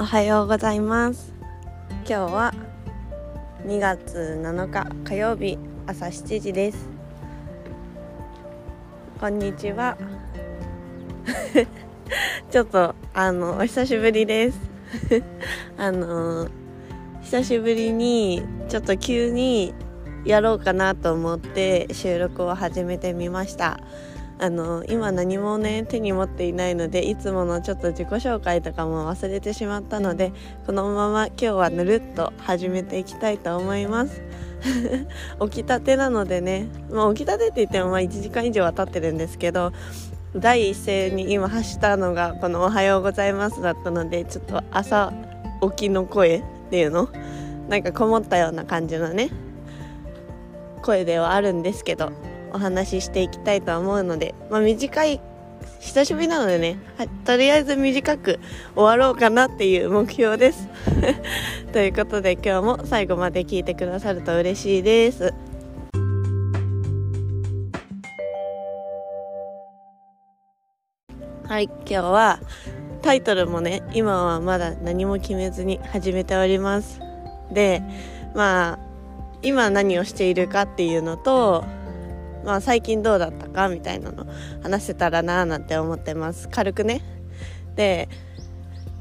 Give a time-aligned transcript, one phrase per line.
[0.00, 1.34] おはようございます。
[1.90, 2.54] 今日は
[3.66, 6.88] 2月7日火曜日朝7時です。
[9.18, 9.98] こんにちは。
[12.48, 14.60] ちょっとあのお久しぶりです。
[15.76, 16.46] あの
[17.22, 19.74] 久しぶりにちょっと急に
[20.24, 23.80] やろうかなと思って収録を始めてみました。
[24.40, 30.32] あの今何もね手に持っていないのでいつものちょっと自己紹介とかも忘れてしまったので
[30.64, 34.22] このまま今日はぬるっと始めていきたいと思います。
[35.40, 39.72] 起きたてなのでね、まあ、起きたてって言ってもまあ1時間以上は経ってるんですけど
[40.34, 45.12] 第一声に今発したのがこの「おはようございます」だったのでちょっと朝
[45.62, 47.08] 起きの声っていうの？
[47.68, 49.30] なんかこもったような感じのね
[50.82, 52.27] 声ではあるんですけど。
[52.52, 55.20] お話ししていきたいと思うので、まあ、短い
[55.80, 58.40] 久しぶりなのでね、はい、とりあえず短く
[58.74, 60.68] 終わろうかなっていう目標です。
[61.72, 65.32] ということで今日も最後まで聞いてくださると嬉しいです。
[71.46, 72.40] はい今日は
[73.00, 77.00] タイトルもね今はまだ何も決めずに始めております。
[77.52, 77.82] で
[78.34, 78.78] まあ
[79.42, 81.64] 今何をしているかっていうのと
[82.44, 84.26] まあ、最近どうだったかみたいなの
[84.62, 86.48] 話せたらなーなんて思ってます。
[86.48, 87.02] 軽くね。
[87.76, 88.08] で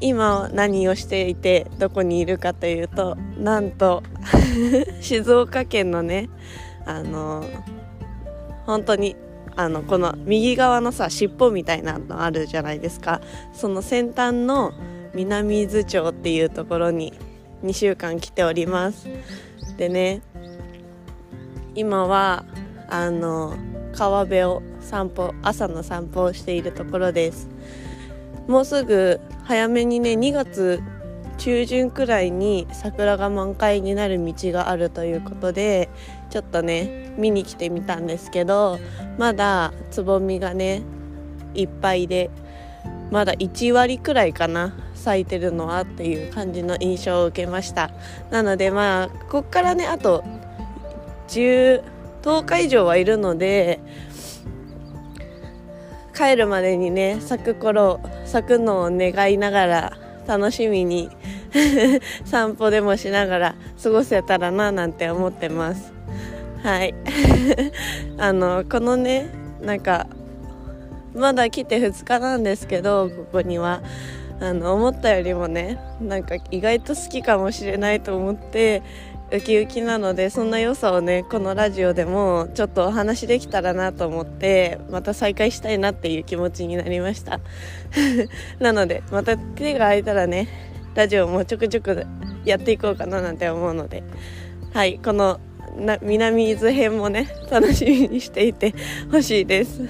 [0.00, 4.02] 今何をしていてどこにいるかというとなんと
[5.00, 6.30] 静岡県のね
[6.86, 7.44] あの
[8.64, 9.16] 本当に
[9.56, 13.20] あのこの右側のさ尻尾みたいなのあるじゃないですか。
[13.52, 14.72] その先端の
[15.14, 17.12] 南伊豆町っていうところに
[17.64, 19.08] 2週間来ております。
[19.76, 20.22] でね
[21.74, 22.44] 今は
[22.90, 23.56] あの
[23.92, 27.48] 川辺を散歩朝の散歩をしているところです。
[28.46, 30.82] もうすぐ早めにね2月
[31.38, 35.88] 中旬くらいに桜が満開になる道があるということで
[36.28, 38.78] ちょっとね見に来てみたんですけど
[39.16, 40.82] まだつぼみがね
[41.54, 42.30] いっぱいで
[43.10, 47.90] まだ1割くらいかな咲いてるのはっていう感じの印象を受けました。
[48.30, 50.22] なのでまあこっからねあと
[51.28, 51.82] 10
[52.22, 53.80] 10日以上はいるので
[56.14, 59.92] 帰るまでにね咲く頃咲くのを願いながら
[60.26, 61.10] 楽しみに
[62.24, 65.92] 散歩でもしながら過ごせたらななんて思ってます。
[66.62, 66.94] はい。
[68.18, 69.30] あのこのね
[69.62, 70.06] なんか
[71.14, 73.82] まだ来て2日なんですけどここには。
[74.42, 78.82] あの思ったよりもねなんか意外と好きかもしれないと思って
[79.32, 87.40] ウキウキなのでそんな良さをねこのラジオでもちょっとお話できたらなと思ってまた再開したいなっていう気持ちになりました。
[88.58, 90.48] なのでまた手が空いたらね
[90.94, 92.06] ラジオもちょくちょく
[92.44, 94.02] やっていこうかななんて思うので。
[94.72, 95.40] はいこの
[95.76, 98.74] な南伊豆編もね楽しみにしていて
[99.10, 99.82] ほしいです。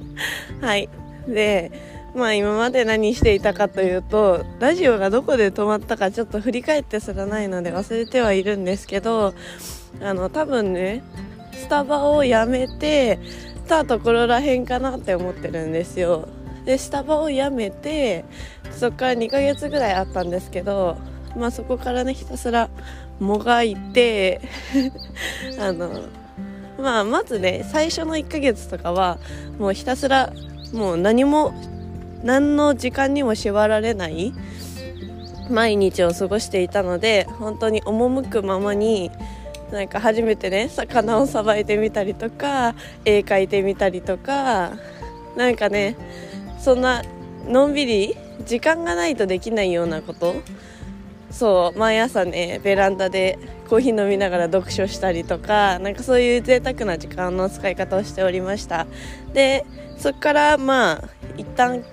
[0.60, 0.88] はい。
[1.26, 1.70] で
[2.14, 9.34] まあ今まで何していたかというとラジオがどこで止まったかちょっと振り返ってすらないので忘れてはいるんですけど
[10.00, 11.02] あの多分ね
[11.52, 13.18] スタバをやめて
[13.66, 16.28] たところらへんかなって思ってるんですよ。
[16.64, 18.24] でスタバをやめて
[18.72, 20.98] そこから2ヶ月ぐらいあったんですけど
[21.36, 22.68] まあそこからねひたすら
[23.20, 24.40] もがいて
[25.58, 26.02] あの
[26.78, 29.18] まあまずね最初の1ヶ月とかは
[29.58, 30.32] もうひたすら
[30.72, 31.52] もう何も
[32.22, 34.32] 何の時間にも縛られない
[35.50, 39.10] 毎日を過ごしていたので本当に赴くままに
[39.70, 42.74] なんか初めてね魚をさばいてみたりとか
[43.04, 44.72] 絵描いてみたりとか
[45.36, 45.96] なんかね
[46.58, 47.02] そんな
[47.46, 50.34] のんびり時間がないとできないようなこと
[51.30, 58.86] そう毎朝ねベランダでコーヒー飲みながら読書したりとかなんかそういう贅沢な時間の使い方をしておりました。
[59.34, 59.66] で
[59.98, 61.04] そこからまあ
[61.36, 61.84] 一旦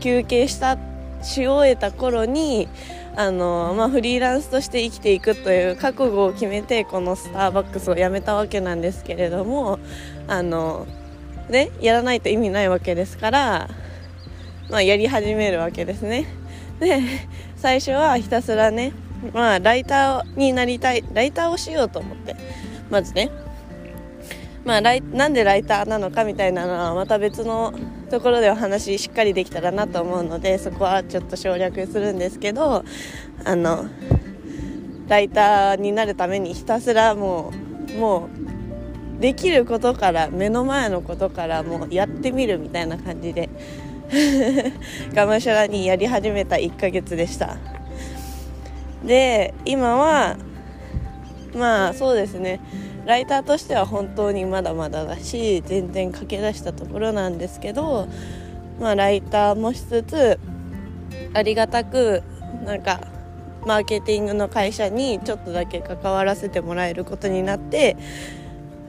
[0.00, 0.78] 休憩した
[1.22, 2.68] し終えた頃に
[3.16, 9.78] あの、まあ、フリーランスとして生きていくという覚悟を決めてこのスターバックスを辞めたわけなんですけれども
[10.26, 10.86] あの、
[11.48, 13.68] ね、やらないと意味ないわけですから、
[14.70, 16.26] まあ、やり始めるわけですね。
[16.78, 17.00] で
[17.56, 18.92] 最初はひたすらね、
[19.34, 22.34] まあ、ライターになりたいライターをしようと思って
[22.88, 23.30] まずね
[24.64, 27.72] まあ、ライなんでライターなのかみたいなのはまた別の
[28.10, 32.84] ところでお話しっかりできたらなと思うのでそこはちょっと省略するんですけど
[33.44, 33.86] あの
[35.08, 37.52] ライターになるためにひたすらも
[37.94, 38.28] うも
[39.18, 43.48] うできることから目の前のことからもうやってみるみたいな感じで
[45.14, 47.56] がむしゃらにやり始めた1ヶ月でした。
[49.04, 50.36] で今は
[51.54, 52.60] まあそうですね。
[53.06, 58.06] ライターとしては本当にまだまだだし全然駆け出したところなんですけど
[58.78, 60.38] まあライターもしつつ
[61.32, 62.22] ありがたく
[62.64, 63.00] なんか
[63.66, 67.96] マーケティングの会社にちょっとだけ関わらせてもらえることになって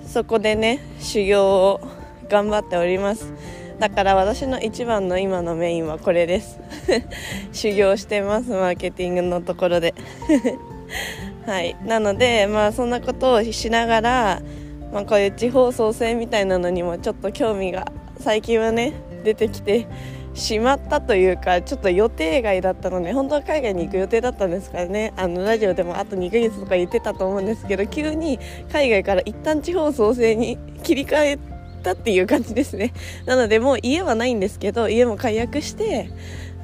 [0.05, 1.81] そこでね修行を
[2.29, 3.33] 頑張っております。
[3.79, 6.59] だから私の一番の今のメインはこれです。
[7.51, 9.95] 修行してますマーケティングのところで。
[11.45, 11.75] はい。
[11.83, 14.41] なのでまあそんなことをしながら、
[14.93, 18.93] まあ、こういう地方創生みたいなのにもちょっと興味が最近はね
[19.23, 19.87] 出てきて
[20.33, 25.13] しまったというかちょっと予定外だったので本当は海外に行く予定だったんですからね。
[25.17, 28.39] あのラジオでもあと2ヶ月とか言ってたと思うんですけど急に
[28.71, 31.39] 海外から一旦地方創生に切り替え
[31.83, 32.93] たっていう感じですね。
[33.25, 36.09] なのでもう家はないんですけど家も解約して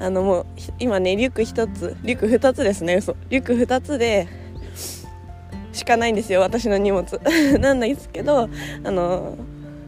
[0.00, 0.46] あのもう
[0.78, 2.96] 今ねリュック1つリュック2つですね。
[2.96, 3.16] 嘘。
[3.28, 4.28] リュック2つで
[5.78, 7.20] しかないんですよ私の荷物。
[7.60, 8.48] なんですけど
[8.84, 9.36] あの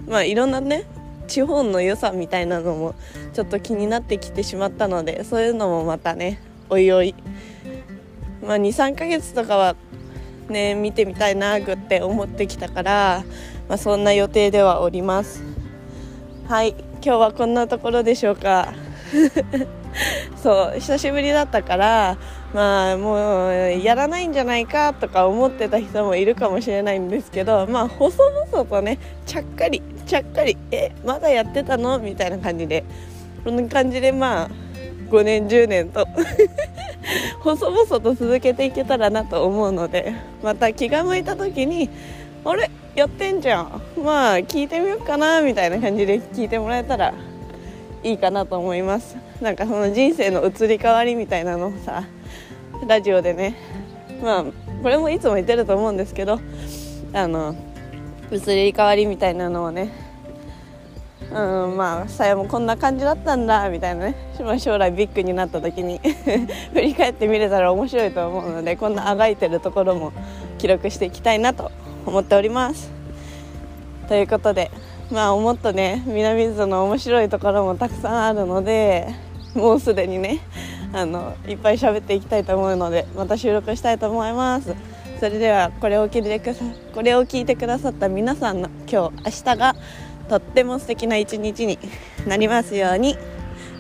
[0.09, 0.85] まあいろんなね
[1.27, 2.95] 地方の良さみたいなのも
[3.33, 7.15] ちょっと気になってきてしまったのでそういうのもまたねおいおい、
[8.43, 9.77] まあ、23ヶ月とかは
[10.49, 13.25] ね見てみたいなぐって思ってきたから、
[13.69, 15.43] まあ、そんな予定ではおります。
[16.49, 18.75] はい今日はこんなところでしょうか。
[20.43, 22.17] そう久しぶりだったから
[22.53, 32.85] まあもうやらないんじゃないかとか思ってた人もいるかもしれないんですけどまあ細々とねちゃっかりちゃっかりえまだやってたのみたいな感じで
[33.45, 34.51] こんな感じでまあ
[35.11, 36.07] 5年10年と
[37.41, 40.13] 細々と続けていけたらなと思うので
[40.43, 41.89] また気が向いた時に
[42.45, 42.71] あれ？
[42.95, 43.83] やってんじゃん。
[44.03, 47.15] まあ聞いてみようかなみたいな感じで聞いてもらえたら
[48.03, 49.17] いいかなと思います。
[49.41, 52.03] なんかその人生の移り変わりみたいなのをさ
[52.87, 53.55] ラジオでね。
[54.23, 54.45] まあ
[54.83, 56.41] これもいつも言ってると思うんですけど
[57.13, 57.55] あの
[58.31, 60.11] 移り変わりみたいなのをね。
[61.33, 64.17] うんまあさやもこんな感じだったんだみたいなね。
[64.59, 66.01] 将来ビッグになった時に
[66.73, 70.13] 振り返ってみれたら面白いと思うのでこんなあがいてるところも
[70.59, 71.71] 記録していきたいなと
[72.05, 72.91] 思っております。
[74.09, 74.73] ということで
[75.13, 79.09] まあもっとね南伊豆の面白いところもたくさんあるので
[79.55, 80.41] もうすでにね
[80.93, 84.75] あのいっぱい喋っていきたいと思うのでまた収録したいと思います。
[85.19, 86.65] それではこれを聞いてくださ
[86.95, 89.77] これを聞いてくださった皆さんの今日明日が
[90.31, 91.79] とっても素敵な一日に
[92.27, 93.17] なりますように。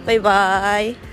[0.06, 1.09] バイバーイ。